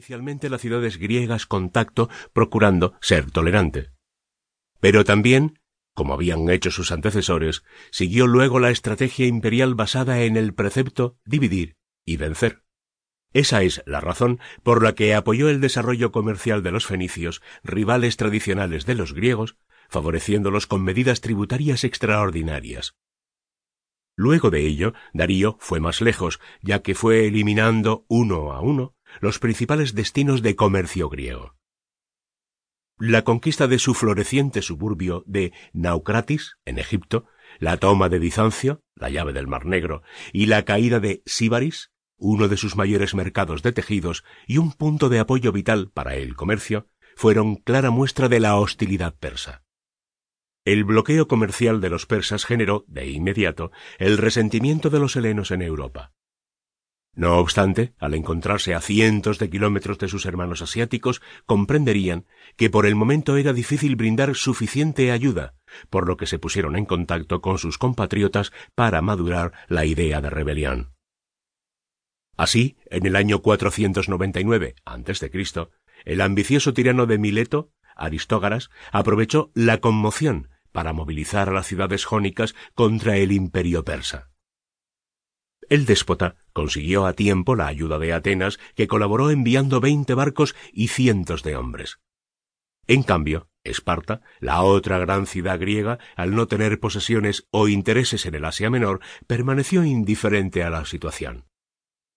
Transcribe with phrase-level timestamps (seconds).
[0.00, 3.90] inicialmente las ciudades griegas con tacto, procurando ser tolerante.
[4.80, 5.60] Pero también,
[5.94, 11.76] como habían hecho sus antecesores, siguió luego la estrategia imperial basada en el precepto dividir
[12.06, 12.64] y vencer.
[13.34, 18.16] Esa es la razón por la que apoyó el desarrollo comercial de los fenicios, rivales
[18.16, 19.58] tradicionales de los griegos,
[19.90, 22.94] favoreciéndolos con medidas tributarias extraordinarias.
[24.16, 29.38] Luego de ello, Darío fue más lejos, ya que fue eliminando uno a uno los
[29.38, 31.56] principales destinos de comercio griego.
[32.98, 37.26] La conquista de su floreciente suburbio de Naucratis, en Egipto,
[37.58, 40.02] la toma de Bizancio, la llave del Mar Negro,
[40.32, 45.08] y la caída de Síbaris, uno de sus mayores mercados de tejidos y un punto
[45.08, 49.64] de apoyo vital para el comercio, fueron clara muestra de la hostilidad persa.
[50.66, 55.62] El bloqueo comercial de los persas generó, de inmediato, el resentimiento de los helenos en
[55.62, 56.12] Europa.
[57.14, 62.86] No obstante, al encontrarse a cientos de kilómetros de sus hermanos asiáticos, comprenderían que por
[62.86, 65.54] el momento era difícil brindar suficiente ayuda,
[65.90, 70.30] por lo que se pusieron en contacto con sus compatriotas para madurar la idea de
[70.30, 70.92] rebelión.
[72.36, 75.30] Así, en el año 499 a.C.,
[76.04, 82.54] el ambicioso tirano de Mileto Aristógaras aprovechó la conmoción para movilizar a las ciudades jónicas
[82.74, 84.29] contra el imperio persa.
[85.70, 90.88] El déspota consiguió a tiempo la ayuda de Atenas, que colaboró enviando veinte barcos y
[90.88, 92.00] cientos de hombres.
[92.88, 98.34] En cambio, Esparta, la otra gran ciudad griega, al no tener posesiones o intereses en
[98.34, 101.46] el Asia Menor, permaneció indiferente a la situación.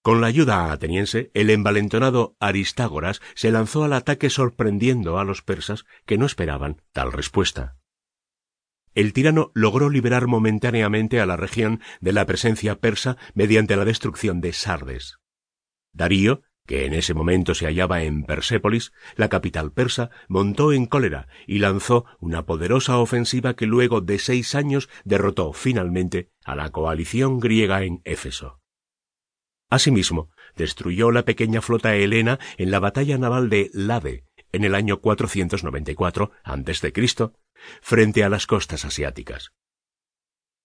[0.00, 5.84] Con la ayuda ateniense, el envalentonado Aristágoras se lanzó al ataque sorprendiendo a los persas
[6.06, 7.76] que no esperaban tal respuesta.
[8.94, 14.40] El tirano logró liberar momentáneamente a la región de la presencia persa mediante la destrucción
[14.40, 15.18] de Sardes.
[15.92, 21.26] Darío, que en ese momento se hallaba en Persépolis, la capital persa, montó en cólera
[21.46, 27.40] y lanzó una poderosa ofensiva que luego de seis años derrotó finalmente a la coalición
[27.40, 28.60] griega en Éfeso.
[29.70, 35.00] Asimismo, destruyó la pequeña flota helena en la batalla naval de Lade en el año
[35.00, 36.92] 494 a.C.,
[37.80, 39.52] frente a las costas asiáticas.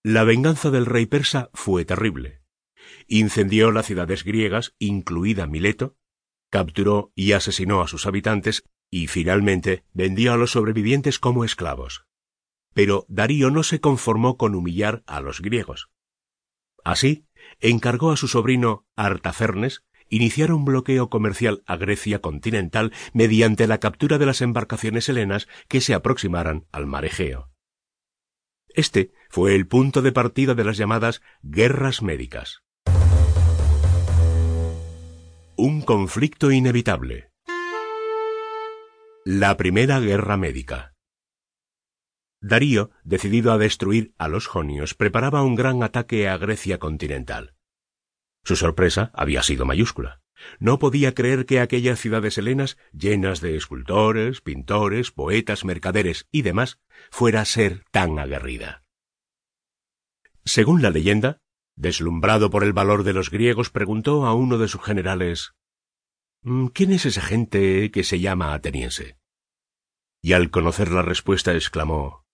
[0.03, 2.41] La venganza del rey persa fue terrible.
[3.07, 5.97] Incendió las ciudades griegas, incluida Mileto,
[6.49, 12.05] capturó y asesinó a sus habitantes y finalmente vendió a los sobrevivientes como esclavos.
[12.73, 15.89] Pero Darío no se conformó con humillar a los griegos.
[16.83, 17.25] Así,
[17.59, 24.17] encargó a su sobrino Artafernes iniciar un bloqueo comercial a Grecia continental mediante la captura
[24.17, 27.49] de las embarcaciones helenas que se aproximaran al mar Egeo.
[28.69, 32.61] Este fue el punto de partida de las llamadas guerras médicas.
[35.55, 37.31] Un conflicto inevitable.
[39.25, 40.93] La Primera Guerra Médica.
[42.39, 47.56] Darío, decidido a destruir a los jonios, preparaba un gran ataque a Grecia continental.
[48.47, 50.21] Su sorpresa había sido mayúscula.
[50.57, 56.79] No podía creer que aquellas ciudades helenas, llenas de escultores, pintores, poetas, mercaderes y demás,
[57.11, 58.85] fuera a ser tan aguerrida.
[60.45, 61.41] Según la leyenda,
[61.75, 65.53] deslumbrado por el valor de los griegos, preguntó a uno de sus generales
[66.43, 69.17] mm, ¿Quién es esa gente que se llama ateniense?
[70.21, 72.25] Y al conocer la respuesta exclamó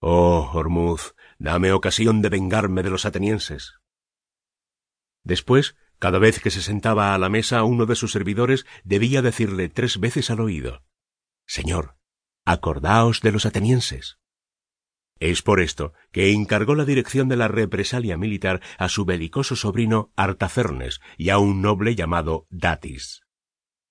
[0.00, 3.80] Oh, Hormuz, dame ocasión de vengarme de los atenienses.
[5.26, 9.68] Después, cada vez que se sentaba a la mesa, uno de sus servidores debía decirle
[9.68, 10.84] tres veces al oído
[11.46, 11.96] Señor,
[12.44, 14.18] acordaos de los atenienses.
[15.18, 20.12] Es por esto que encargó la dirección de la represalia militar a su belicoso sobrino
[20.14, 23.22] Artafernes y a un noble llamado Datis.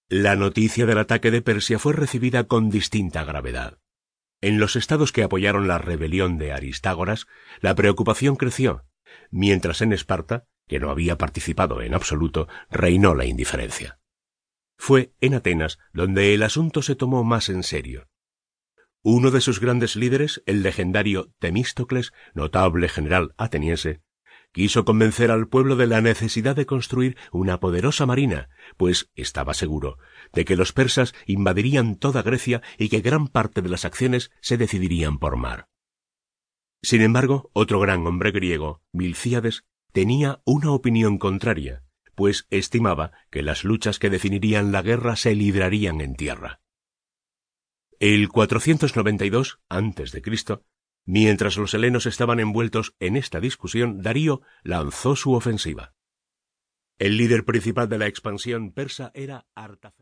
[0.08, 3.80] La noticia del ataque de Persia fue recibida con distinta gravedad.
[4.40, 7.28] En los estados que apoyaron la rebelión de Aristágoras,
[7.60, 8.86] la preocupación creció,
[9.32, 14.00] mientras en Esparta que no había participado en absoluto, reinó la indiferencia.
[14.78, 18.08] Fue en Atenas donde el asunto se tomó más en serio.
[19.02, 24.02] Uno de sus grandes líderes, el legendario Temístocles, notable general ateniense,
[24.52, 29.98] quiso convencer al pueblo de la necesidad de construir una poderosa marina, pues estaba seguro
[30.34, 34.58] de que los persas invadirían toda Grecia y que gran parte de las acciones se
[34.58, 35.68] decidirían por mar.
[36.82, 43.64] Sin embargo, otro gran hombre griego, Milcíades, tenía una opinión contraria, pues estimaba que las
[43.64, 46.60] luchas que definirían la guerra se librarían en tierra.
[48.02, 50.22] El 492 a.C.,
[51.06, 55.94] mientras los helenos estaban envueltos en esta discusión, Darío lanzó su ofensiva.
[57.00, 59.94] El líder principal de la expansión persa era Artafernes.